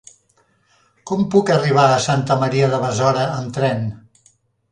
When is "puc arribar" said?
1.35-1.83